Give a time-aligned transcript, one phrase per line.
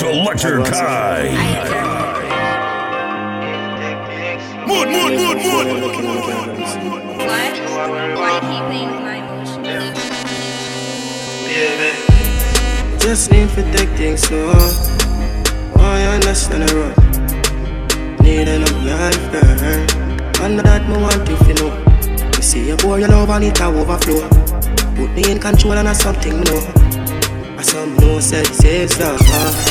[0.00, 1.28] Selectakai.
[4.64, 5.68] Mood, mood, mood, mood.
[7.20, 7.52] What?
[8.16, 8.64] Why do you
[9.04, 10.00] my emotions?
[12.96, 14.56] Just need to take things slow.
[15.76, 16.96] Why you understand the road?
[18.22, 19.60] Need enough life, girl.
[20.40, 21.76] And that me want you to know.
[22.36, 24.26] You see your boy, you love and it a overflow.
[24.96, 26.56] Put me in control and I something no.
[27.58, 29.69] I some no said safe stuff.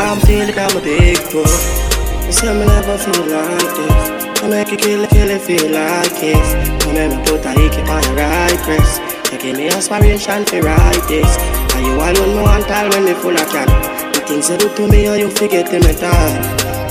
[0.00, 1.44] I'm feeling I'm a big pro.
[1.44, 4.40] You say me never feel like this.
[4.40, 6.80] I make you kill it, kill it, feel like it.
[6.80, 8.96] Come make me put a hickey on your right wrist.
[9.30, 11.36] You give me inspiration to write this.
[11.76, 13.68] And you alone me want all when me full of cat.
[14.14, 16.32] The things you do to me, or you forget them at all.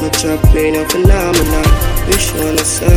[0.05, 1.65] Me chop me no phenomenon.
[2.05, 2.93] We show no sir.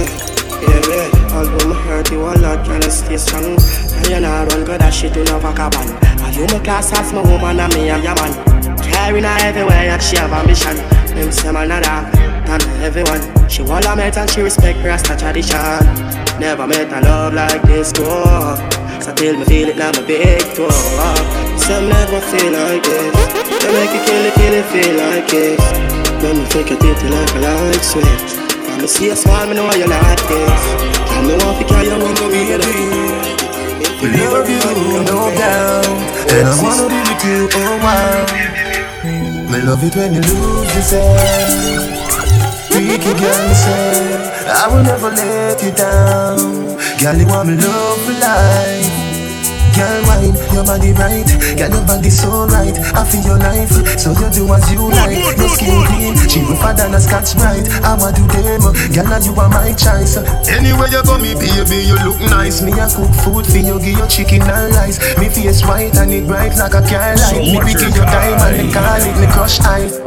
[0.60, 1.34] Yeah, yeah.
[1.34, 3.56] Although my hurt you a lot, girl, stay strong.
[3.56, 5.88] And you not run, good that shit, you know, fuck a ban.
[6.20, 8.61] Are you my class as my woman and me and your man?
[9.02, 10.76] Her everywhere and she have ambition.
[11.10, 12.06] Them say man a dog,
[12.46, 13.20] than everyone.
[13.48, 15.58] She want a mate and she respect Rasta tradition.
[16.38, 18.56] Never met a love like this before.
[19.02, 20.70] So till me feel it now, my big toe.
[21.58, 23.12] Some never feel like this.
[23.58, 25.60] They make you kill it, kill it, feel like this.
[26.22, 28.38] When me think you did like a light switch.
[28.70, 30.62] When me see a smile, me know you like this.
[31.10, 32.46] And me want to carry you on, go be
[34.02, 35.86] Love you, no doubt.
[36.30, 38.51] And I wanna be with you, oh wow.
[39.52, 41.20] Me love it when you lose yourself.
[42.70, 44.16] Freaky girl, me say
[44.48, 46.38] I will never let you down.
[46.98, 48.91] Girl, you want me love for life.
[49.74, 51.26] Girl, wine, your body right.
[51.58, 52.76] Girl, your body so right.
[52.94, 55.18] I feel your life, so you do as you like.
[55.36, 57.66] Your skin clean, she rougher than a Scotch-Brite.
[57.82, 60.16] I'ma do them, girl, and you are my choice.
[60.48, 62.62] Anywhere you go, me baby, you look nice.
[62.62, 65.00] Me a cook food for you, give you chicken and rice.
[65.18, 67.40] Me face white and it bright like a car light.
[67.40, 69.98] Me Selector give you diamond, me call it me crush ice.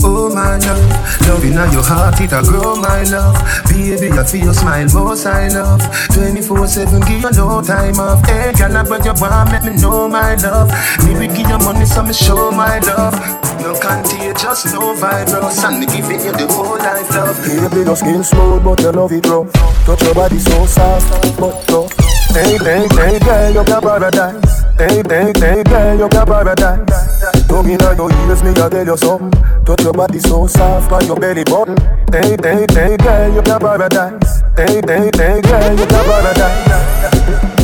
[0.00, 3.34] Oh my uh, love, love in your heart, it a grow my love.
[3.68, 5.80] Baby, I feel your smile, most I love.
[6.14, 8.24] 24-7, give you no time off.
[8.24, 10.70] Hey, girl, I bet you want, make me know my love.
[11.02, 13.12] Me give you money, so me show my love.
[13.58, 17.34] No contagious, no virus, me giving you the whole life love.
[17.42, 19.50] Baby, your skin smooth, but you love it rough.
[19.82, 21.90] Touch your body so soft, but tough.
[22.30, 24.62] Hey, hey, hey, girl, you got paradise.
[24.78, 27.48] Hey, hey, hey, girl, you got paradise.
[27.48, 29.64] Tongue inna your ears, me a tell you something.
[29.66, 31.74] Touch your body so soft, on your belly button.
[32.14, 34.42] Hey, hey, hey, girl, you got paradise.
[34.54, 37.57] Hey, hey, hey, girl, you got paradise.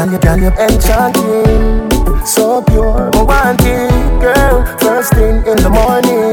[0.00, 0.48] Girl, you, girl, you?
[0.56, 3.10] Enchanting, so pure.
[3.12, 4.64] I want it, girl.
[4.78, 6.32] First thing in the morning.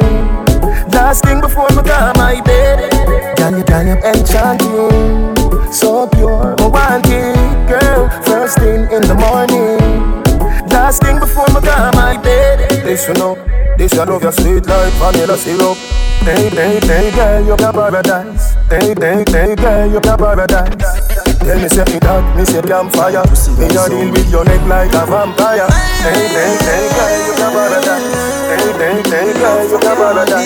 [0.96, 2.90] Last thing before me go my bed
[3.36, 3.98] Girl, you, girl, you?
[4.08, 10.24] Enchanting So pure, I want it, girl First thing in the morning.
[10.70, 13.36] Last thing before me go my bed This you know,
[13.78, 15.76] this you love your sweet like vanilla syrup.
[16.24, 18.54] Hey, hey, hey, girl, you got paradise.
[18.70, 21.07] Hey, hey, hey, girl, you got paradise
[21.48, 23.24] Tell me say me that, me say campfire
[23.56, 25.64] Me a deal with your neck like a vampire
[26.04, 28.04] Hey, hey, hey, girl, you got paradise
[28.52, 30.44] Hey, hey, hey, girl, you got paradise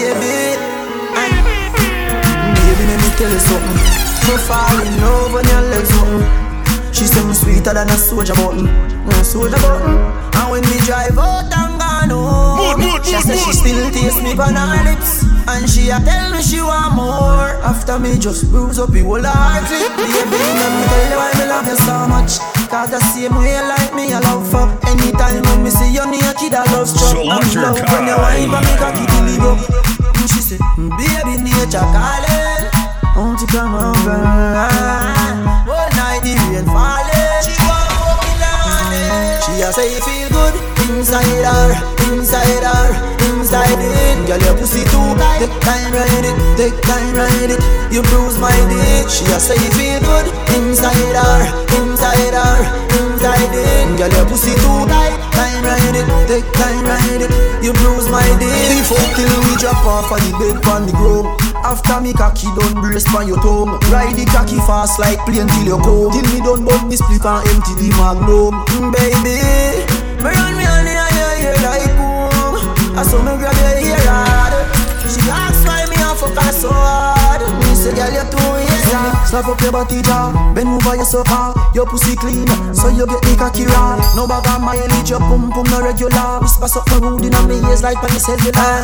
[2.53, 3.81] Baby, let me tell you something.
[4.29, 6.21] Me falling love when your legs open.
[6.93, 9.97] She say me sweeter than a soldier button, a soldier button.
[10.37, 12.50] And when we drive out and gone home,
[13.11, 15.27] she say she still taste me on her lips.
[15.47, 17.51] And she a tell me she want more.
[17.59, 19.67] After me just bruise up the whole heart.
[19.67, 22.39] Baby, let me tell you why me love you so much.
[22.71, 24.71] Cause the same way like me, I love fuck.
[24.87, 27.19] Anytime when me see you naked, I love struck.
[27.19, 29.51] I'm in Selector love when you wine for me, cocky till it go.
[30.15, 32.63] And she say, baby, nature calling.
[33.17, 34.23] Won't you come over?
[35.67, 37.43] All night the rain falling.
[37.43, 39.35] She want fuck me darling.
[39.43, 41.69] She a say feel good inside her,
[42.11, 42.87] inside her,
[43.31, 44.27] inside it.
[44.27, 45.39] Girl, your pussy too tight.
[45.39, 47.61] Take time ride it, take time ride it.
[47.91, 49.07] You bruise my dick.
[49.07, 50.27] She a say it feel good
[50.59, 51.39] inside her,
[51.79, 52.55] inside her,
[52.99, 53.97] inside it.
[53.97, 55.15] Girl, your pussy too tight.
[55.31, 57.31] Time ride it, take time ride it.
[57.63, 58.69] You bruise my dick.
[58.75, 61.27] Before till we drop off of the bed on the ground.
[61.63, 65.63] After me cocky done brace on your tongue Ride the cocky fast like plane till
[65.63, 69.37] you come Till me done bun me split and empty the magnum Baby,
[70.23, 72.55] me run me on in your ear like boom.
[72.97, 74.53] I saw me grab your ear hard.
[75.09, 77.41] She asks why me a fuck her so hard.
[77.41, 78.81] Me say girl you're too easy.
[79.25, 81.71] Slap up your body jaw Bend over your sofa ah.
[81.73, 83.95] Your pussy clean So you get the cocky raw.
[84.15, 86.39] No bag of mileage Your pum pum no regular.
[86.41, 88.83] Whisper something rude in my ears like when you cellular.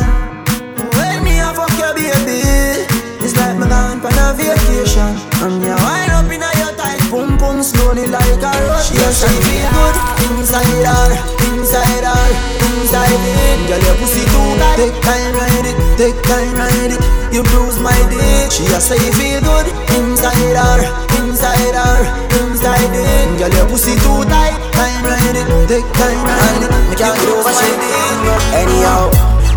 [0.96, 2.97] When me a fuck your baby
[3.38, 5.12] like me gone on a vacation
[5.46, 8.98] And you wind up in a your tight Pum pum slowly like a rush She
[8.98, 10.18] a say feel good
[10.48, 11.12] inside her,
[11.52, 12.26] inside her,
[12.64, 13.68] inside it.
[13.68, 14.76] Girl, your pussy too tight.
[14.80, 17.02] Take time, ride it, take time, ride it.
[17.34, 18.48] You bruise my dick.
[18.50, 20.80] She a say feel good inside her,
[21.20, 22.00] inside her,
[22.40, 23.38] inside it.
[23.38, 24.56] Girl, your pussy too tight.
[24.72, 26.72] Time, ride it, take time, ride it.
[26.88, 28.40] Me can't bruise my dick.
[28.56, 29.10] Anyhow,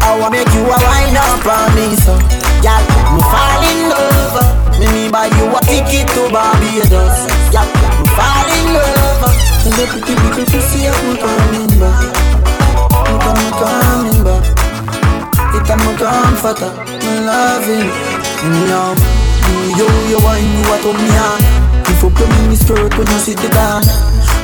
[0.04, 2.51] I wanna make you a wine up on me, so.
[2.62, 2.84] Girl,
[3.18, 4.38] me fall in love.
[4.78, 7.26] Me me buy you a ticket to Barbados.
[7.50, 9.34] Girl, me fall in love.
[9.66, 12.14] And the pretty little pussy I'm coming back.
[13.10, 14.46] I'm coming, back.
[15.58, 16.70] It my comforter,
[17.02, 17.90] my loving.
[18.46, 18.94] Anyhow,
[19.50, 21.42] you, you, you you a turn me on.
[21.90, 23.82] If you put me in the skirt when you sit the down.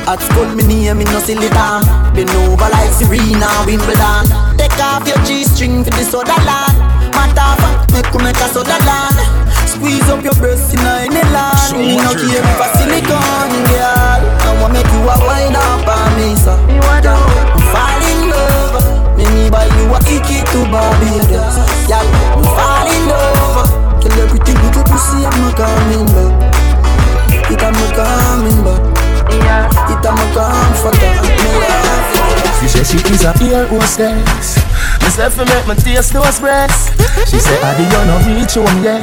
[0.08, 1.82] At school, me name, me no silly down.
[2.14, 4.26] Been over like Serena, Wimbledon.
[4.56, 6.87] Take off your G-string for the soda land.
[7.18, 9.18] Matter of fact, make you make a soda land.
[9.66, 11.74] Squeeze up your breast in a any land.
[11.74, 14.22] Me no care if a silicone, girl.
[14.46, 16.54] I want make you a wind up on me, so.
[17.02, 19.18] Girl, I'm fall in love.
[19.18, 21.58] Me me buy you a ticket to Barbados.
[21.90, 22.06] Girl,
[22.38, 23.66] I'm fall in love.
[23.98, 26.54] Kill every pretty little pussy, I'm coming back.
[27.50, 28.82] It I'm coming back.
[29.30, 31.14] It I'm comforter.
[31.26, 32.62] Me love you.
[32.62, 34.67] She said she is a ear hostess.
[35.02, 36.90] Myself to make my taste those breasts.
[37.30, 39.02] She said, Adi, you not reach home yet.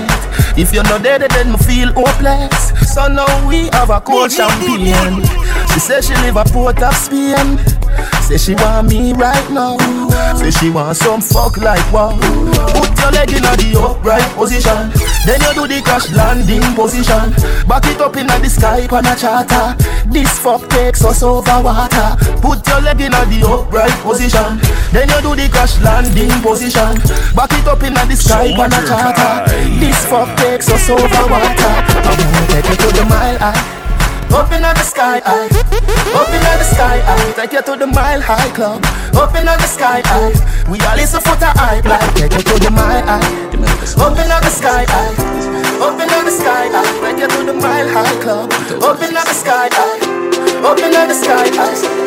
[0.57, 2.72] If you're not dead, then me feel hopeless.
[2.94, 5.24] So now we have a cold champion.
[5.74, 7.60] She said she live a port of Spain.
[8.22, 9.77] Say she want me right now.
[10.38, 12.18] Say she want some fuck like wow.
[12.74, 14.92] Put your leg in the upright position.
[15.25, 17.33] Then you do the crash landing position.
[17.66, 19.74] Back it up in the sky on a charter.
[20.06, 22.13] This fuck takes us over water.
[22.45, 24.62] Put your leg in the upright position.
[24.94, 27.01] Then you do the crash landing position.
[27.33, 29.50] Back it up in the sky on a charter.
[29.81, 31.74] This fuck takes us over water.
[32.06, 33.86] I'm gonna take you to the mile high.
[34.30, 37.31] Up in the sky high, up in the sky high.
[37.33, 38.83] Take you to the mile high club.
[39.16, 40.36] Open up the sky high,
[40.70, 42.14] we all listen for the high like.
[42.16, 43.22] Take you to the mile high,
[44.04, 45.16] Open up the sky high,
[45.82, 47.12] up the sky high.
[47.12, 48.52] Take you to the mile high club.
[48.84, 52.05] Open up the sky high, up the sky high.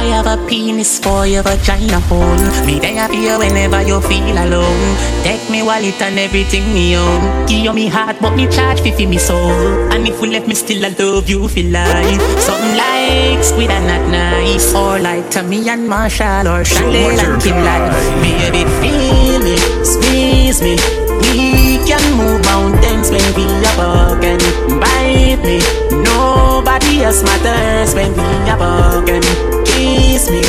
[0.00, 2.40] I have a penis for your vagina hole.
[2.64, 4.96] Me there for you whenever you feel alone.
[5.22, 7.46] Take me wallet and everything me own.
[7.46, 9.92] Give you me heart, but me charge fi fi me soul.
[9.92, 12.22] And if we left me still, I love you for life.
[12.40, 18.00] Something like squid and not nice, or like Tommy and Marshall, or Chandel and Kimberly.
[18.24, 20.80] Baby, feel me, squeeze me.
[21.28, 24.40] We can move mountains when we are broken.
[24.80, 25.60] Bite me,
[26.08, 29.59] nobody else matters when we are broken.
[29.80, 30.44] Kiss me,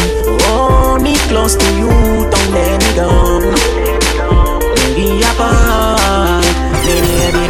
[0.51, 1.87] hold me close to you,
[2.27, 3.07] don't let me go.
[4.91, 6.43] We are apart,
[6.83, 7.47] baby.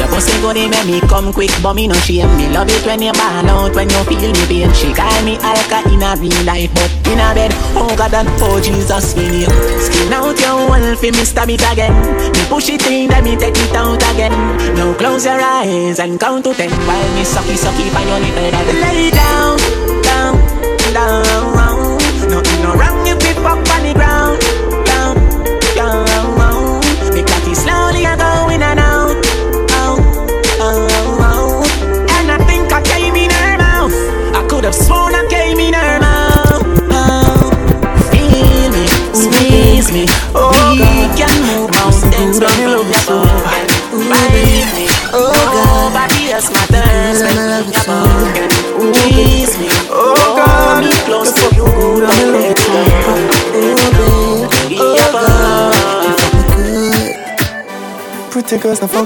[0.00, 2.24] Your pussy it make me come quick, but me no shame.
[2.38, 4.72] Me love it when you ball out, when you feel me pain.
[4.72, 8.28] She call me Alka in a real life, but in a bed, oh God and
[8.40, 9.52] oh Jesus, me name.
[9.76, 11.92] Skin out your wall for me stab it again.
[12.32, 14.32] Me push it in, then me take it out again.
[14.72, 18.20] Now close your eyes and count to ten while me sucky sucky by your.
[18.24, 19.49] Then Lay down, down,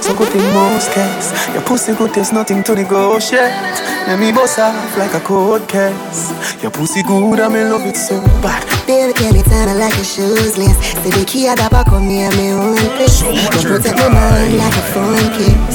[0.04, 1.32] so good in most cases.
[1.54, 3.56] Your pussy good, there's nothing to negotiate.
[4.06, 6.28] Let me bust off like a cold case.
[6.62, 8.60] Your pussy good, I'm in love it so bad.
[8.86, 10.76] Baby, can it turn like a shoes lace?
[11.00, 13.22] Say the key at the back of me and me own place.
[13.22, 15.73] Don't protect my mind like a phone case.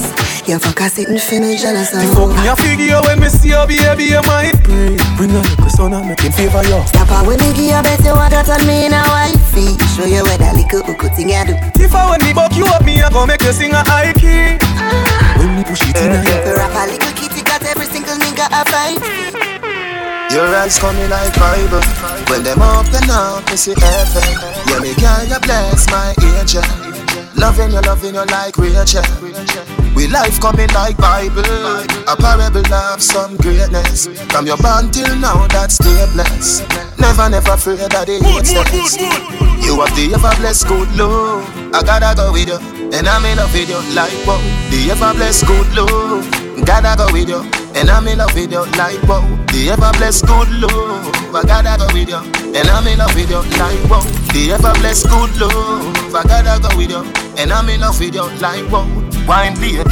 [0.49, 3.53] You fuck a sitting finna jealous The of fuck me a figure when me see
[3.53, 4.97] you, baby, you might pray.
[5.13, 6.81] Bring a little son and make him favor you.
[6.89, 9.77] Stop out when me give you bet you want to turn me in a wifey.
[9.93, 11.53] Show you where that little uku thing I do.
[11.77, 14.09] If I when me buck you up, me I go make you sing a high
[14.17, 14.57] key.
[15.37, 18.49] When me push it in a The rap a little kitty got every single nigga
[18.49, 18.97] a fight.
[20.33, 21.85] Your eyes coming like Bible.
[22.25, 24.25] When them open up, me see heaven.
[24.65, 26.65] Yeah, me girl, you bless my angel.
[27.37, 29.05] Loving you, loving you like Rachel.
[29.99, 31.43] We life coming like Bible.
[32.07, 34.07] A parable of some greatness.
[34.31, 36.63] From your bond till now, that's stay blessed.
[36.97, 38.95] Never, never afraid that they hate steps.
[38.95, 41.43] You have the ever blessed good love.
[41.75, 42.55] I gotta go with you.
[42.95, 44.39] And I'm in love with you like wow.
[44.71, 46.48] The ever blessed good love.
[46.65, 47.41] Gotta go with you.
[47.75, 49.23] And I'm in love with you like wow.
[49.51, 51.35] The ever blessed good love.
[51.35, 52.21] I go with you.
[52.55, 54.01] And I'm in love with you like wow.
[54.33, 56.15] The ever blessed good love.
[56.15, 57.03] I go with you.
[57.37, 58.87] And I'm in love with you like wow.
[59.27, 59.83] Wine baby.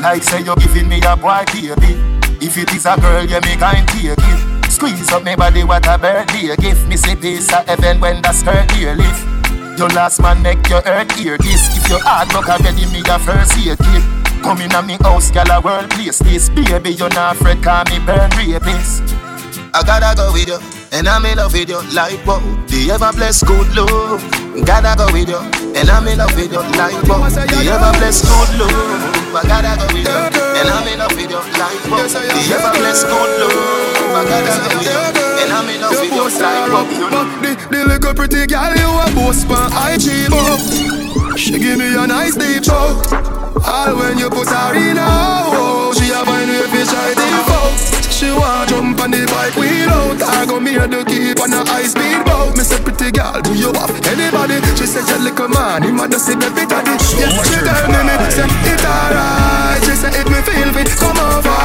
[0.00, 2.00] Like say you're giving me a boy baby.
[2.40, 4.70] If it is a girl, you me kind take it.
[4.70, 6.88] Squeeze up me body, what a birthday gift.
[6.88, 9.26] Me say peace of heaven when the skirt here lift.
[9.78, 11.76] Your last man make your earth hear this.
[11.76, 14.19] If your hard work already me a first year kid.
[14.42, 16.48] Come in a me house, gal a world place this.
[16.48, 19.02] Baby, you not afraid, call me burn rapist.
[19.72, 20.58] I gotta go with you,
[20.92, 22.40] and I'm in love with you like wow.
[22.66, 24.18] The ever blessed good love.
[24.56, 25.38] I gotta go with you,
[25.76, 27.28] and I'm in love with you like wow.
[27.28, 29.30] The ever blessed good love.
[29.30, 30.18] I gotta go with you,
[30.58, 32.02] and I'm in love with you like wow.
[32.02, 33.54] The ever blessed good love.
[34.10, 35.00] I gotta go with you,
[35.44, 36.84] and I'm in love with you like wow.
[37.44, 40.99] The, the little pretty girl you a boast for IG up.
[41.40, 43.00] She give me a nice deep talk.
[43.64, 45.08] All when you put her in a
[45.56, 47.80] oh, she a find way fi try default.
[48.12, 51.88] She want jump on the bike without I go me the keep on a high
[51.88, 52.52] speed boat.
[52.60, 54.60] Me say pretty girl, do you have anybody?
[54.76, 58.00] She said your little man, him a just see baby daddy Yeah, she tell me
[58.04, 59.80] me, say it alright.
[59.80, 61.56] She say if me feel fit, come over.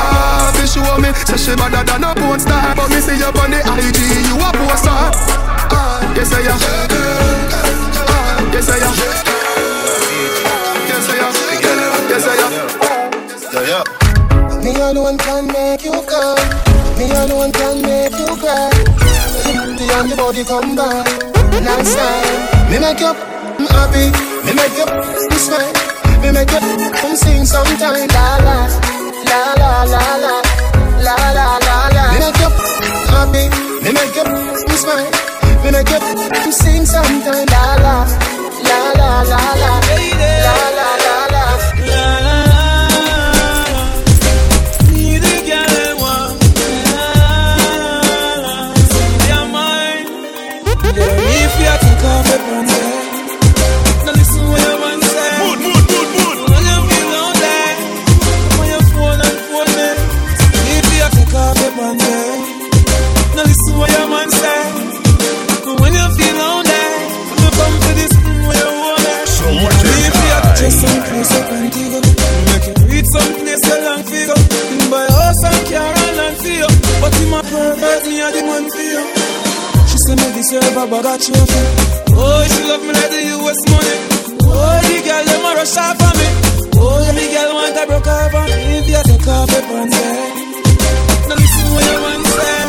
[0.56, 2.72] Fi show me, say she better than a porn star.
[2.80, 5.12] But me see you on the IG, you a poster
[5.76, 7.65] Ah, yes I am
[14.96, 16.40] alone can make you cry.
[16.98, 18.72] Me alone can make you cry.
[19.76, 21.04] The and the body come back.
[21.60, 22.72] Nice time.
[22.72, 23.12] Me make you
[23.76, 24.08] happy.
[24.46, 24.88] Me make you
[25.36, 25.76] smile.
[26.24, 26.62] Me make you
[26.96, 28.08] come sing sometime.
[28.16, 28.58] La la,
[29.28, 30.36] la la la la,
[31.04, 32.04] la la la la.
[32.14, 32.50] Me make you
[33.12, 33.44] happy.
[33.84, 35.12] Me make you smile.
[35.64, 36.00] Me make you
[36.32, 37.46] come sing sometime.
[37.52, 37.96] La la,
[38.64, 39.72] la la la la,
[40.46, 40.85] la la.
[71.76, 74.42] Make you reach some place a long figure.
[74.90, 76.68] Buy and you,
[78.06, 78.42] me a the
[78.80, 79.04] you.
[79.90, 81.62] She say me deserve a bag of trophy.
[82.16, 83.96] Oh, she love me like the US money.
[84.48, 86.28] Oh, the girl them a rush off for me.
[86.80, 88.80] Oh, the girl want a broke off on me.
[88.80, 91.28] If you take off your pants, eh.
[91.28, 92.65] Now listen what your man say.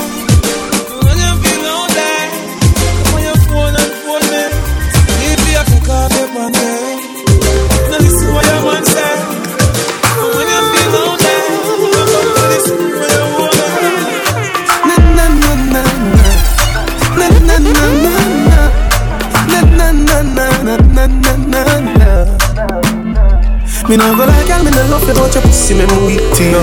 [23.89, 26.25] Me nah go like girl, me nah love you but your pussy me me weak
[26.35, 26.63] to you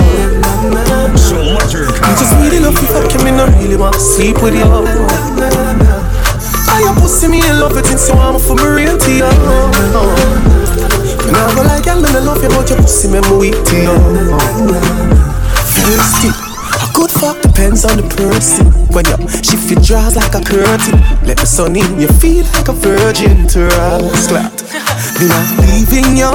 [1.16, 4.42] So much Me just really love you fuck you, me nah really want to sleep
[4.42, 4.68] with you I
[6.68, 7.80] ah, your pussy me in love you
[8.12, 9.24] want me for me real to you
[11.24, 13.56] Me nah go like girl, me nah love you but your pussy me me weak
[13.72, 13.96] to you
[15.80, 18.66] Thirsty a good fuck depends on the person.
[18.92, 22.66] When you shift your drawers like a curtain, let the sun in, you feel like
[22.66, 24.63] a virgin to us.
[25.20, 26.30] Me not leaving you,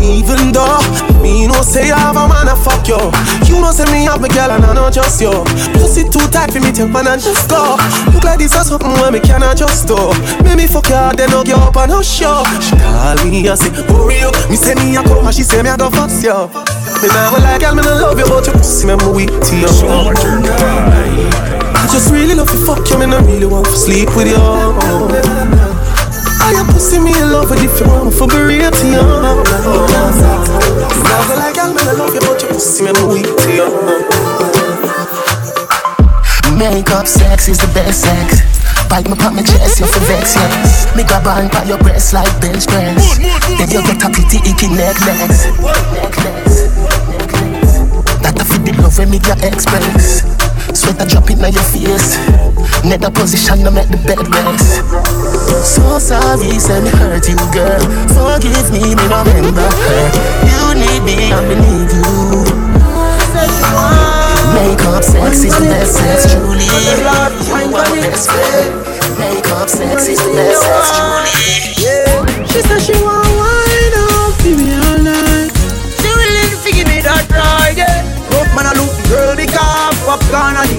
[0.00, 0.80] even though
[1.20, 2.98] me no say I have a man to fuck you.
[3.44, 5.30] You know say me have my girl and I know just you.
[5.76, 7.76] Pussy too tight for me to man and just go.
[8.12, 9.96] Look like this or something where me cannot just do.
[10.42, 12.42] Make me fuck you, then no get up and no show.
[12.60, 14.34] She call me and say, hurry up.
[14.48, 16.48] Me say me a come and she say me a go fuck you.
[17.04, 19.68] Me go like girl, me no love you, but you pussy me weak to you.
[21.76, 25.71] I just really love you, fuck you, me no really want to sleep with you.
[26.52, 29.00] I am pussy me in love with if you want for be real to you.
[29.00, 29.40] Nah
[31.24, 33.68] go like me no love you, but you pussy me weak to you.
[36.60, 38.44] Makeup sex is the best sex.
[38.92, 40.94] Bite me pop my chest, you for vex, yes.
[40.94, 43.16] Me grab on by your breast like bench press.
[43.56, 45.48] Then you get a pretty icky necklace.
[45.96, 46.68] Necklace.
[48.20, 50.51] That a fit the love when me get express.
[50.74, 52.16] Sweat a drop in on your face.
[52.84, 54.82] Nether position no make the bed rest.
[55.64, 57.80] So sorry, me hurt you, girl.
[58.12, 60.10] Forgive me, me remember her.
[60.48, 62.72] You need me, me need you.
[64.54, 66.66] Makeup sex is the best sex, truly.
[68.00, 68.72] Best friend.
[69.18, 71.71] Makeup sex is the best sex, truly.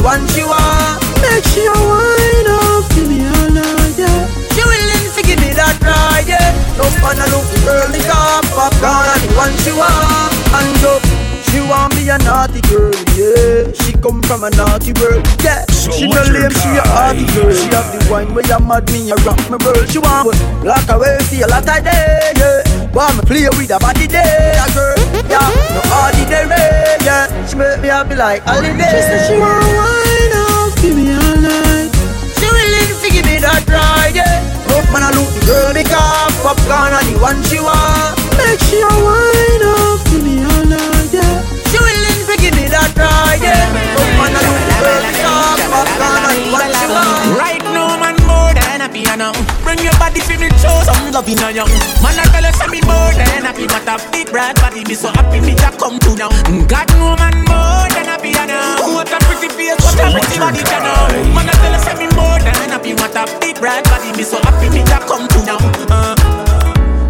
[0.03, 0.59] One she want.
[0.59, 0.99] Ah.
[1.23, 4.27] Make she a wine up, give me all night, yeah.
[4.53, 6.51] She willing to give me that ride, yeah.
[6.77, 9.89] No fun a look girl, the car popcorn and the one she want.
[9.89, 10.59] Ah.
[10.59, 10.99] And go.
[11.49, 13.82] She want me a naughty girl, yeah.
[14.03, 15.63] She come from a naughty world, yeah.
[15.71, 17.35] So she no what's lame, she a hearty guy?
[17.39, 17.53] girl.
[17.55, 19.87] She have the wine where you mad me, you rock my world.
[19.87, 22.91] She want me lock away, feel a lot of day, yeah.
[22.91, 24.99] Want me play with her body day, a girl,
[25.31, 25.39] yeah.
[25.71, 27.47] No ordinary, yeah.
[27.47, 28.75] She make me happy like holiday.
[28.75, 30.12] She said she want wine
[54.93, 56.29] me so happy, me just come to now.
[56.69, 58.93] God, no man, more than happy, you know.
[58.93, 61.33] What a pretty face, what a pretty body, you know.
[61.33, 64.21] Man, I tell you, say me more than happy, what a big bright body, me
[64.21, 65.57] so happy, me just come to now.
[65.89, 66.13] Uh,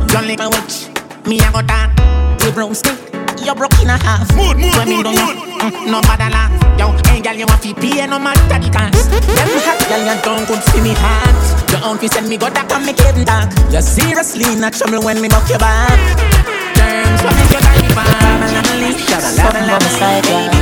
[0.08, 0.88] John like a witch,
[1.28, 1.92] me a go down.
[2.40, 2.96] The brown stick,
[3.44, 4.32] you broke in a half.
[4.32, 5.76] Mood, mood, When me mood, don't know, mood.
[5.76, 6.56] mm, no bother laugh.
[6.80, 9.12] Yo, hey girl, you want to pay no matter the cost.
[9.12, 11.36] Them hot girl, you don't good see me hot.
[11.68, 13.52] Your uncle send me go back and make it dark.
[13.76, 16.63] You seriously not trouble when me buck your back
[16.94, 17.22] friends.
[17.22, 17.90] Come if you got me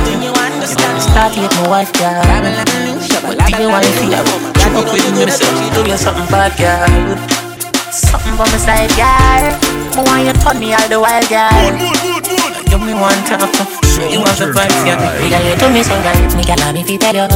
[0.02, 1.02] Baby, you understand.
[1.02, 2.22] Start with my wife, girl.
[2.24, 3.06] Babylon Loose.
[3.06, 4.22] Shout out Babylon Loose.
[4.60, 5.74] Check up with me, myself.
[5.74, 7.16] Do you something bad, girl.
[7.92, 9.44] Something for my side, girl.
[9.94, 12.61] But why you turn me all the while, girl?
[12.72, 13.36] You me want to
[14.08, 14.96] You want the vibes, yeah.
[15.20, 17.28] Me girl, you do me so right Me girl, I'm if you tell you.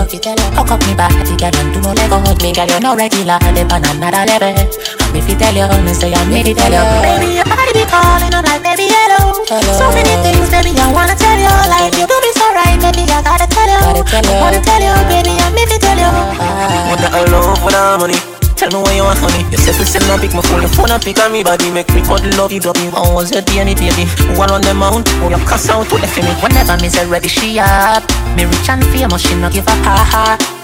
[0.57, 3.37] Hook up me body, girl And do no let go Me girl, you no regular
[3.52, 6.73] Dip on another level And if you tell you Me say I'm if you tell
[6.73, 6.81] you.
[7.05, 9.45] Baby, your body be calling I'm like, baby, hello.
[9.76, 11.52] So many things, baby, I wanna tell you.
[11.52, 13.76] All Like, you do me so right Baby, I gotta tell you.
[13.85, 16.09] Gotta tell I wanna tell you, baby, I'm if you tell you.
[16.09, 16.88] Uh-huh.
[16.88, 20.09] Want that love for that money Tell me why you want honey You say send
[20.09, 21.71] and pick my phone Your phone and pick on me body.
[21.71, 24.09] Make me cuddle love you drop me How was your day any baby.
[24.37, 27.29] One on the mount Oh you cuss out to the me Whenever me say ready,
[27.29, 28.03] she up
[28.35, 30.56] Me rich and famous, she no give up her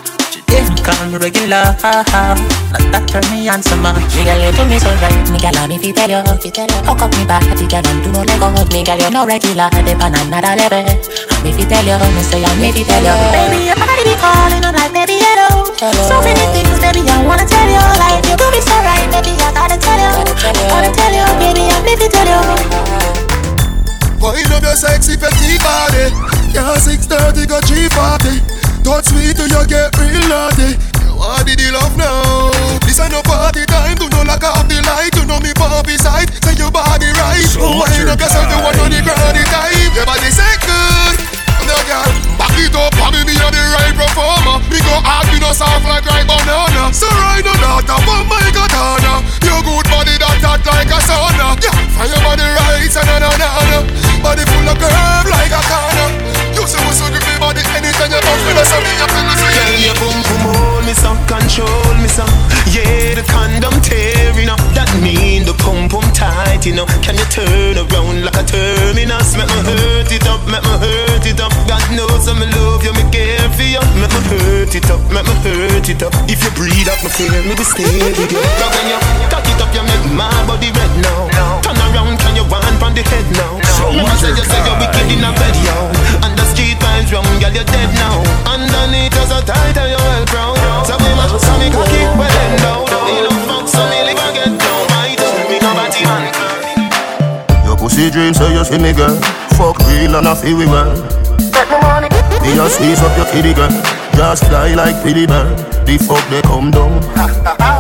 [0.53, 4.53] Today me call me regular Not that turn me on so much Me girl, you
[4.53, 5.17] do me so right.
[5.33, 8.21] Me girl, I'm if you tell you Hook up me body, girl, and do no
[8.21, 8.53] let go.
[8.69, 10.85] Me girl, you no regular Dip on another level.
[11.49, 13.17] If you tell you Me say I'm if you tell you.
[13.33, 17.49] Baby, your body be calling I'm like, baby, hello So many things, baby, I wanna
[17.49, 17.81] tell you.
[17.97, 18.61] Like, you do me
[77.29, 78.43] breathe me feel me be stay with you.
[78.59, 78.99] But when you
[79.31, 81.31] cock it up, you make my body red now.
[81.63, 83.61] Turn around, can you wind on the head now?
[83.79, 85.77] So Remember, say you say you're wicked in a bed, yo.
[86.27, 88.23] And the street vibes wrong, girl, you're dead now.
[88.51, 90.59] Underneath you're so tight and you're well proud.
[90.87, 92.83] So we must so me cocky well end down.
[93.07, 94.83] You know, fuck so me live again down.
[94.91, 96.25] My turn, me no batty man.
[97.67, 99.15] Your pussy dream so you see me girl
[99.57, 101.22] Fuck real and I feel we well
[102.43, 103.71] Me a squeeze up your kitty girl.
[104.15, 105.57] Just fly like Billy Bird.
[105.87, 107.01] The fuck they come down.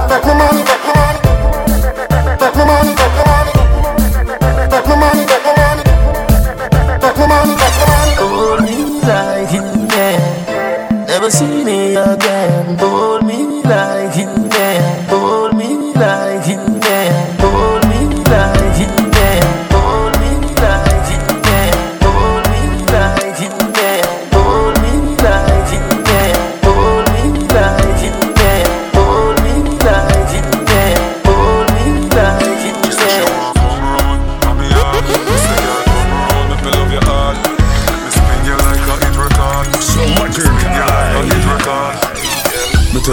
[0.08, 0.62] Bet me money,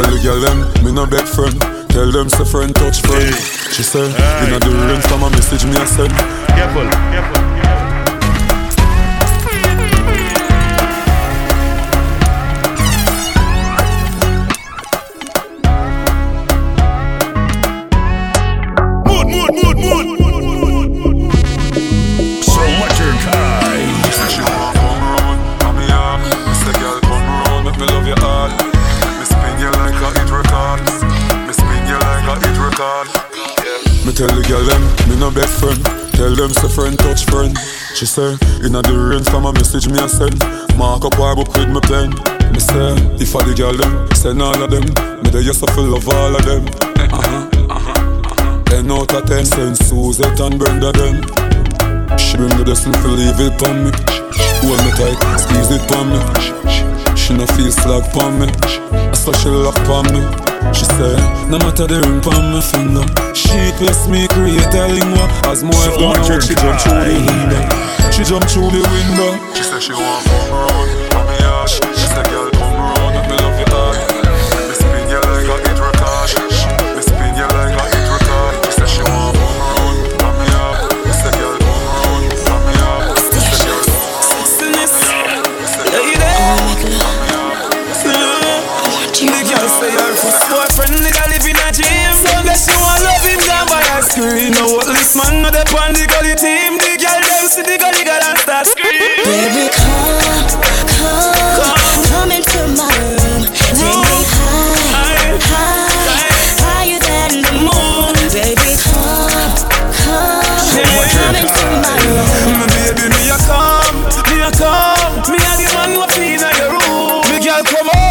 [0.01, 1.59] tell the girl them, me no beg friend.
[1.89, 3.35] Tell them say friend touch friend.
[3.73, 6.13] She say, inna the rain from a message me a send.
[6.55, 7.88] Careful, careful.
[37.99, 38.31] She say,
[38.63, 40.39] inna the rain from a message me a send.
[40.79, 42.15] Mark up our book with my pen.
[42.55, 44.87] Me say, if I the girl them, send all of them.
[45.19, 46.63] Me they just feel love all of them.
[48.71, 51.19] Ten out of ten, send Suzette and Brenda them.
[52.15, 53.91] She bring the blessing for leave it on me.
[54.63, 56.23] Hold me tight, squeeze it on me.
[57.19, 58.47] She no feel slag on me.
[58.47, 60.48] I saw she lock on me.
[60.73, 61.15] She say,
[61.49, 63.05] no matter the ring on my finger.
[63.33, 65.25] She twist me, create a lingua.
[65.47, 67.63] As more so gone out, she jump through the window.
[68.11, 69.31] She jump through the window.
[69.55, 70.88] She said she want come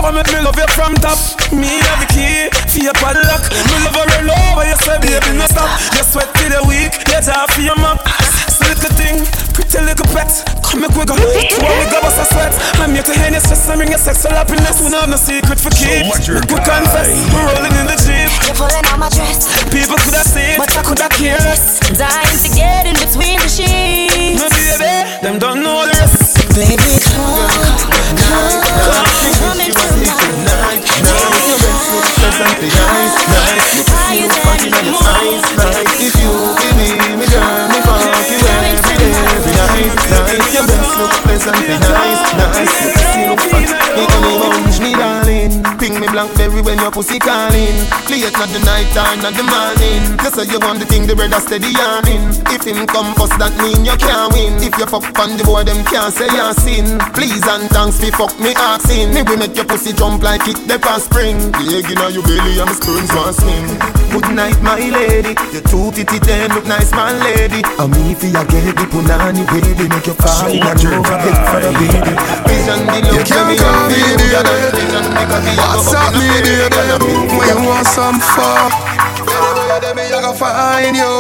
[0.09, 1.19] over make me love you from top.
[1.53, 3.45] Me have the key for your padlock.
[3.69, 5.69] Me love her all over you say baby no stop.
[5.97, 8.01] You sweat till the week, you talk for your mop
[8.49, 10.33] So little thing, pretty little pet.
[10.65, 12.53] Come make we go, while we go bust a sweat.
[12.81, 14.81] I'm here to hear your stress and bring your sexual happiness.
[14.81, 18.29] We don't have no secret for keep We confess, we're rolling in the jeep.
[18.49, 19.49] You're pulling on my dress.
[19.69, 23.41] People could have seen, But I could have cared less Dying to get in between
[23.41, 24.41] the sheets.
[24.41, 26.37] My baby, them don't know the rest.
[26.57, 27.98] Baby come,
[36.01, 39.13] If you give me, girl, me fuck you every day,
[39.53, 40.55] night, night.
[40.55, 42.77] Your breasts look pleasant, be nice, nice.
[42.95, 44.48] Pussy look fat, me honey
[46.19, 47.79] blackberry when your pussy calling.
[48.11, 50.03] Late not the night time, not the morning.
[50.19, 52.35] You say you want the thing, the bread a steady yarning.
[52.51, 54.59] If him come first, that mean you can't win.
[54.59, 56.99] If you fuck on the boy, them can't say you sin.
[57.15, 59.15] Please and thanks, me fuck me asking.
[59.15, 61.39] Me we make your pussy jump like it the past spring.
[61.55, 63.67] The egg inna your belly and my sperms want swim.
[64.11, 65.39] Good night, my lady.
[65.55, 67.63] Your two titty them look nice, my lady.
[67.95, 71.63] Me fi a get the punani baby, make you fall in and over head for
[71.63, 72.13] the baby.
[72.51, 74.29] Vision the love, You can't call me baby.
[75.79, 76.79] What's me baby?
[77.37, 78.73] When you want some fuck,
[79.81, 81.13] baby, I go find you.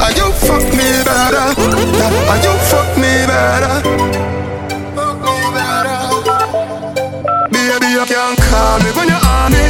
[0.00, 1.52] And you fuck me better.
[1.54, 3.74] And you fuck me better.
[7.50, 9.64] Baby, you can't call me when you're on me.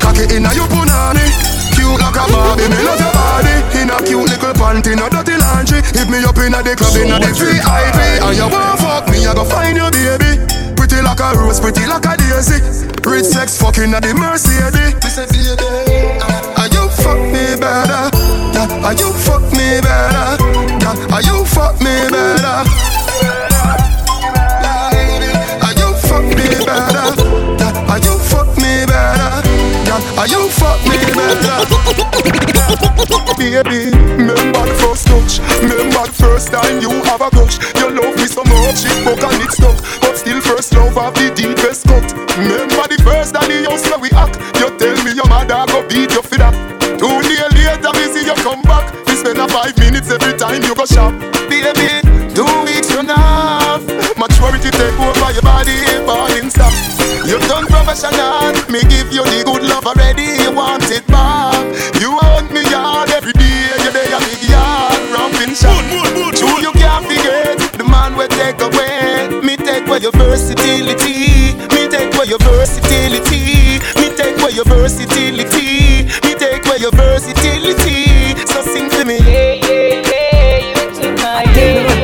[0.00, 1.26] Cocky inna your punani.
[1.74, 3.54] Cute like a Barbie, me love your body.
[3.80, 5.82] In a cute little panty, no dirty laundry.
[5.94, 7.98] Hit me up inna the club, inna the VIP.
[8.22, 10.38] And you want fuck me, I go find you, baby.
[10.76, 12.91] Pretty like a rose, pretty like a daisy.
[13.04, 14.94] Rich sex fucking at the Mercedes.
[15.02, 15.58] Me say, baby,
[16.56, 18.08] and you fuck me better.
[18.54, 20.38] Yeah, and you fuck me better.
[20.80, 22.62] Yeah, and you fuck me better.
[25.62, 27.12] And you fuck me better.
[27.58, 29.42] Yeah, and you fuck me better.
[29.86, 31.58] Yeah, and you fuck me better.
[33.42, 38.14] Baby, remember the first touch Remember the first time you have a crush You love
[38.14, 39.76] me so much, it broke and it stuck
[40.56, 42.04] first love have the deepest cut.
[42.36, 44.36] Remember the first time you used to we act.
[44.60, 46.52] You tell me your mother go beat you for that.
[47.00, 48.92] Two days later me see you come back.
[49.08, 51.16] We spend a five minutes every time you go shop.
[51.48, 52.04] Baby,
[52.36, 53.82] two weeks off
[54.16, 56.72] Maturity take over your body, falling stop
[57.26, 61.60] You done professional Me give you the good love already You want it back.
[62.00, 65.82] You want me yard every day You day a big yard Ramping shot
[66.36, 68.81] True you can't forget The man will take away Me take away
[70.02, 71.54] your versatility.
[71.70, 73.78] Me take away your versatility.
[74.00, 76.10] Me take away your versatility.
[76.26, 78.34] Me take away your versatility.
[78.46, 79.18] So sing to me.
[79.18, 82.02] Yeah, yeah, yeah, you took my yeah,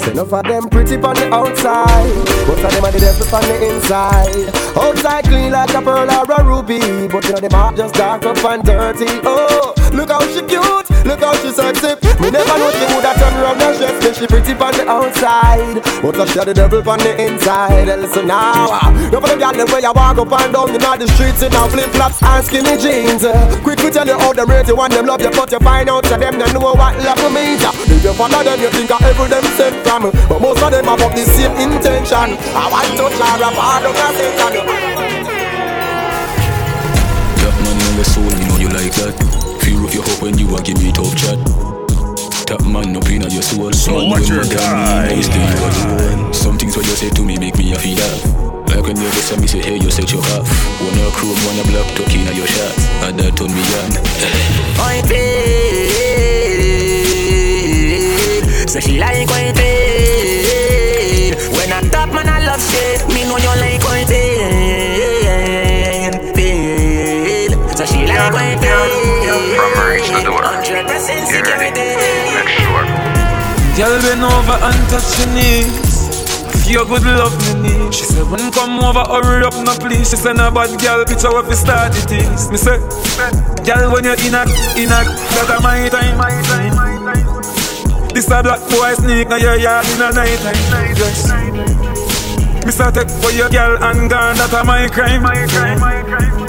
[0.00, 3.42] Say enough of them pretty on the outside, most of them are the devil on
[3.42, 4.48] the inside.
[4.76, 8.24] Outside clean like a pearl or a ruby, but you know them heart just dark
[8.24, 9.06] up and dirty.
[9.24, 11.94] Oh, look how she cute, look how she sexy.
[12.20, 14.10] Me never know she woulda turn around and dress me.
[14.14, 17.88] She pretty on the outside, but she the devil on the inside.
[17.88, 18.68] And listen now,
[19.10, 21.68] no for them gyal them where you walk up and down the streets in now
[21.68, 23.24] flip flops and skinny jeans.
[23.24, 25.58] Uh, quick to tell you how them rate you want them love you, but you
[25.60, 27.64] find out that them don't know what love means.
[27.64, 30.70] Uh, if you follow them, you think of every them sent from, but most of
[30.70, 32.29] them have up the same intention.
[32.54, 34.80] I want to touch her up hard on her Satan.
[38.00, 39.12] your soul, you know you like that.
[39.60, 41.36] Feel of your hope when you are give me tough chat.
[42.48, 43.72] Top man up in your soul.
[43.72, 46.32] So man, what's your me, alone.
[46.32, 48.24] Some things what you say to me make me a feel that.
[48.72, 50.48] Like when you listen me say, hey, you set your half.
[50.80, 52.88] Wanna chrome, wanna black, tuck in your shots.
[53.04, 53.92] And that turn me on.
[55.04, 55.50] Feel
[58.66, 59.52] So she like how
[61.90, 63.06] top man I love shit.
[63.08, 64.40] Me know you like how it feel.
[66.34, 68.86] Feel So she like how it feel
[69.58, 70.42] From her reach the door.
[70.42, 71.88] 100% security.
[72.34, 72.86] Make sure.
[73.76, 75.90] Girl bend over and touch your knees.
[76.70, 80.10] Feel good love me need She said when come over hurry up no please.
[80.10, 82.78] She said no bad girl picture what we start it is Me say
[83.66, 84.46] Girl when you're in a,
[84.78, 85.02] in a
[85.34, 86.69] That a my time, my time, my time
[88.14, 90.96] This a black boy sneak now your yard in a night time
[92.64, 96.02] Yes say take for your girl and gone That a my crime, my crime, my
[96.02, 96.40] crime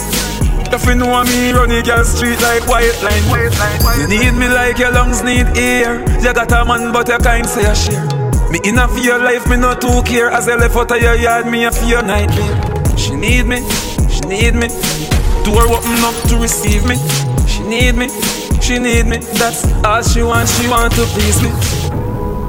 [0.74, 4.00] if you know me, run the girl street like white line.
[4.00, 6.00] You need me like your lungs need air.
[6.24, 8.08] You got a man, but you can't say a share.
[8.50, 10.32] Me in a fear life, me not too care.
[10.32, 12.56] As I left out of your yard, me a fear nightmare.
[12.95, 13.60] She need me,
[14.08, 14.69] she need me.
[15.43, 16.95] Door open up to receive me.
[17.52, 18.08] She need me,
[18.62, 19.17] she need me.
[19.17, 21.50] That's all she wants, she want to please me.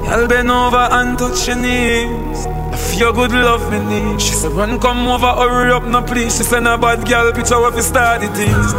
[0.07, 2.45] I'll bend over and touch your knees.
[2.73, 4.21] If your good love me need.
[4.21, 6.37] She said, run, come over, hurry up, no please.
[6.37, 8.73] She said, a bad girl, picture what you start it is.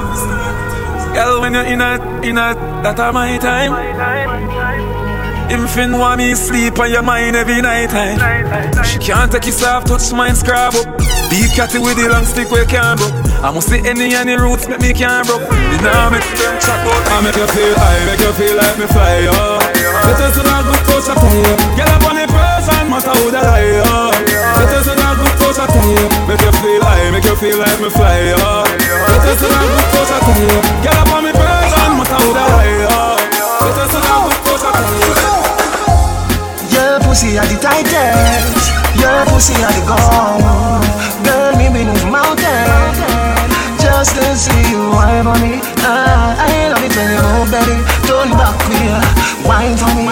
[1.14, 3.72] Girl, when you're in a, in a, that are my time.
[5.50, 8.84] Him fin want me sleep on your mind every night time.
[8.84, 11.23] She can't take soft touch mine scrub up.
[11.30, 13.14] Be catty with the long stick we can't broke.
[13.42, 15.42] I must see any any roots make me can't broke.
[15.50, 17.04] You know make them chat out.
[17.10, 19.60] I make you feel high, make you feel like me fly up.
[20.06, 21.54] Better to not good coach I tell you.
[21.74, 24.14] Get up on the person, matter who the lie up.
[24.56, 26.06] Better to not good coach I tell you.
[26.28, 28.68] Make you feel high, make you feel like me fly up.
[28.70, 30.58] Better to not good coach I tell you.
[30.86, 33.18] Get up on me person, matter who the lie up.
[33.64, 35.12] Better to not good coach I tell you.
[36.74, 38.83] Your pussy are the tightest.
[39.04, 40.40] Your pussy are the gold.
[41.28, 42.96] Girl, me be move mountain.
[43.76, 45.60] Just to see you wipe on me.
[45.84, 47.76] Ah, I love it when you move, baby.
[48.08, 48.96] Turn back here,
[49.44, 50.08] wine for me.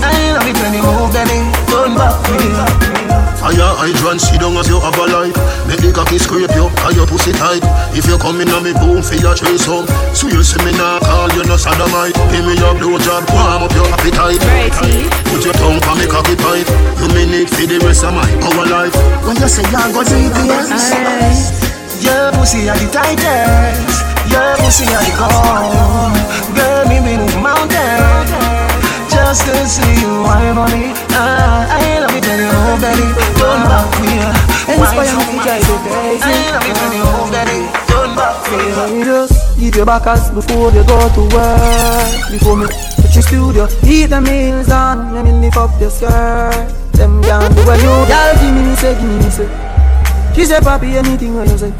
[0.00, 1.44] I love it when you move, baby.
[1.68, 2.96] Turn back here.
[3.36, 5.36] Fire hydrant, sit down as you have a life
[5.68, 7.60] Make the cocky scrape you, and your pussy tight
[7.92, 10.72] If you come in on me boom, feel your trace home So you see me
[10.72, 11.28] now, call
[11.96, 14.40] you no sodomite Give me your blow job, warm up your appetite.
[15.32, 16.68] Put your tongue on me cocky pipe
[17.00, 18.94] You mean it for the rest of my our life.
[19.24, 21.52] When you say you're going go GPS
[22.02, 24.04] Your pussy are the tightest.
[24.28, 26.16] Your pussy are the gold
[26.54, 28.28] Girl, me be move mountain.
[29.08, 33.06] Just to see you wipe on me ah, I love it when you move, baby
[33.40, 34.32] Turn back here.
[34.76, 37.95] Inspire me to try to crazy I love it when you move, baby
[38.46, 42.30] Back here Just eat your backers before you go to work.
[42.30, 46.70] Before me touch your studio Eat the meals and let me lift up your skirt.
[46.92, 49.48] Them can't do what you Y'all give me me say, give me me say
[50.34, 51.72] She say papi anything what you say.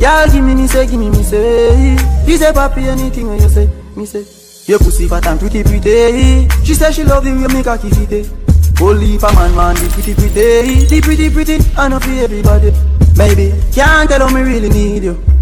[0.00, 1.96] Y'all give me me say, give me me say
[2.26, 3.70] She say papi anything what you say.
[3.94, 4.26] Me say
[4.66, 5.80] Your pussy fat and pretty pretty.
[5.80, 8.82] Day She say she love the way me cocky fit it eh.
[8.82, 10.84] Only for man man the pretty pretty.
[10.84, 12.72] The pretty pretty I know for everybody.
[13.16, 15.36] Maybe can't tell how me really need you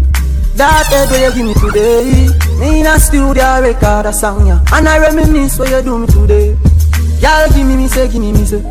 [0.57, 2.29] that head where you give me today.
[2.59, 4.63] Me in a studio record a song yeah.
[4.73, 6.57] And I reminisce what you do me today.
[7.19, 8.61] Y'all give me me say, give me me say.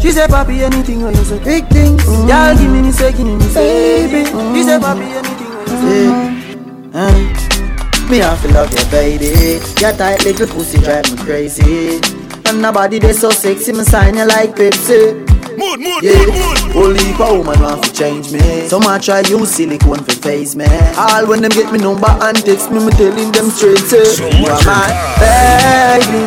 [0.00, 1.38] She say papi anything what you say?
[1.44, 2.04] Big things.
[2.28, 4.06] Y'all give me me say, give me me say.
[4.06, 4.24] Baby.
[4.54, 6.28] She say papi anything what you say?
[6.94, 9.60] Uh, me have to love you, baby.
[9.80, 12.00] Your tight little pussy drive me crazy.
[12.46, 15.27] And nobody they so sexy, me sign you like Pepsi.
[15.68, 16.24] Mood, mood, yeah.
[16.24, 16.76] mood, mood.
[16.76, 18.66] Only for woman want to change me.
[18.68, 20.64] So much try use silicone for face me.
[20.96, 24.24] All when them get me number and text me, me telling them straight say, So
[24.32, 24.88] You are my
[25.20, 26.24] baby,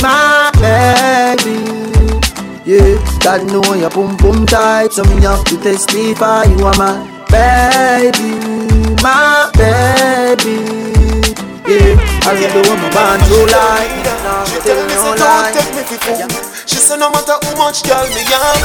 [0.00, 1.60] my baby.
[2.64, 6.44] Yeah, God know you pum pum tight, so me have to testify.
[6.44, 8.32] You are my baby,
[9.04, 10.56] my baby.
[11.68, 13.92] Yeah, I love the woman born true life.
[14.48, 17.82] She tell me say don't take me for fool She say no matter how much
[17.82, 18.62] girl me am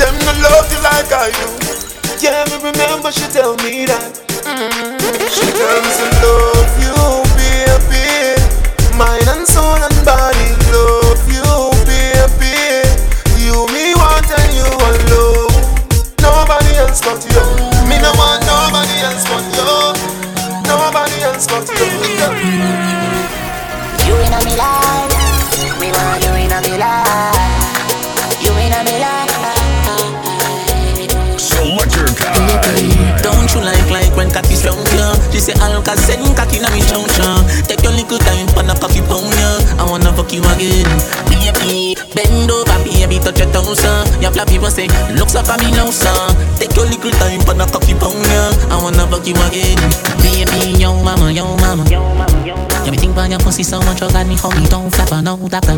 [0.00, 1.52] Them no love you like I do.
[2.24, 4.24] Yeah, me remember she tell me that.
[4.48, 4.96] Mm.
[5.28, 5.92] She tell me
[6.24, 6.96] love you
[7.36, 8.40] baby.
[8.96, 10.51] Mind and soul and body
[54.02, 55.76] you got me homie, don't flapper, no dapper,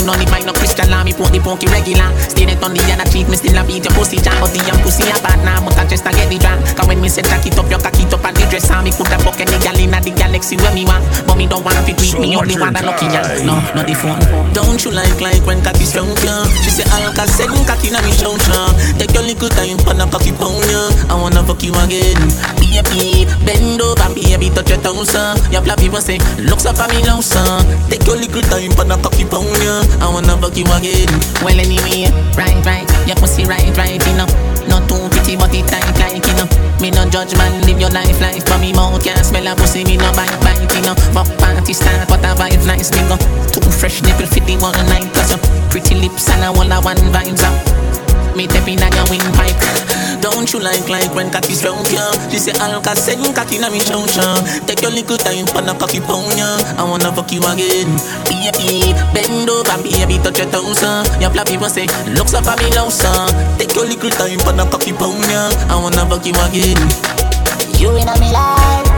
[0.00, 2.08] happy say army, no need mic, no Christian law, me put the punky regular.
[2.28, 4.60] Stay there on the other cheek, me still a beat your pussy jam, but the
[4.64, 6.64] young pussy a bad now, but I just a get the drunk.
[6.76, 9.18] Cause when me say jack it up, your cocky up and the dress me, coulda
[9.20, 11.04] fuck any gal inna the galaxy where me want.
[11.26, 13.26] But me don't want to fit with me, only want a lucky gal.
[13.44, 14.20] No, not the phone.
[14.52, 16.44] Don't you like like when cocky strong, yeah?
[16.64, 18.72] She say Alka send cocky na me show, yeah.
[18.96, 21.12] Take your little time for the cocky pound, yeah.
[21.12, 22.18] I wanna fuck you again.
[22.60, 25.36] Baby, bend over, baby, touch your toes, son.
[25.50, 27.66] Your flat people say, looks up at me now, son.
[27.90, 29.82] Take your little time for the cocky pound, yeah.
[29.98, 31.10] I wanna fuck you again.
[31.42, 32.06] Well, anyway,
[32.38, 34.28] right, right, your pussy right, right, you know.
[34.68, 36.46] Not too pretty, but it tight like, you know.
[36.80, 39.84] Me no judge man, live your life, life, but me mouth can't smell a pussy,
[39.84, 40.94] me no bite, bite, you know.
[41.12, 43.16] But party start, but a vibe nice, go.
[43.50, 46.84] Too fresh nipple fit the one night, cause your pretty lips and a wall of
[46.84, 47.69] one vibes up.
[48.36, 49.58] Me tapping on your windpipe.
[50.20, 52.12] Don't you like like when cocky strong, yeah?
[52.28, 54.04] She say Alka send cocky na me chow.
[54.66, 56.60] Take your little time for the cocky pound, yeah.
[56.76, 57.88] I wanna fuck you again.
[58.28, 61.06] Baby, bend over, baby, touch your toes, son.
[61.20, 63.32] Your flat people say, looks up at me now, son.
[63.58, 65.48] Take your little time for the cocky pound, yeah.
[65.72, 66.80] I wanna fuck you again.
[67.80, 68.89] You in me life,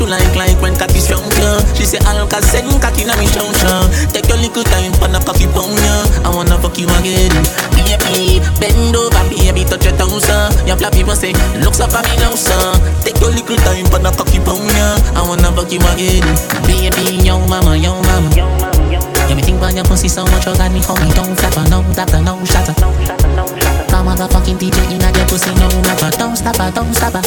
[0.00, 1.60] you like like when cocky strong, yeah?
[1.76, 3.84] She say I Alka send cocky na me chow chow.
[4.08, 6.24] Take your little time for the cocky pound, yeah.
[6.24, 7.32] I wanna fuck you again.
[7.76, 10.48] Baby, bend over, baby, touch your toes, son.
[10.64, 12.80] Your flat people say, looks up at me now, son.
[13.04, 14.96] Take your little time for the cocky pound, yeah.
[15.12, 16.24] I wanna fuck you again.
[16.64, 18.30] Baby, yo mama, yo mama.
[18.32, 21.84] Yeah, me think about your pussy so much, you got me homie, don't flapper, no
[21.92, 22.74] dapper, no shatter.
[22.74, 27.22] The motherfucking DJ in your pussy, no rapper, don't stop her, don't stop her.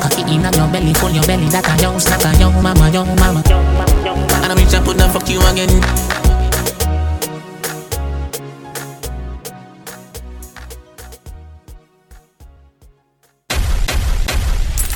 [0.00, 3.42] Cocky in your belly, full your belly, that a yo snacker, yo mama, yo mama.
[4.42, 5.82] And I make sure put that fuck you again.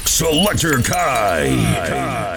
[0.05, 2.30] Selectakai.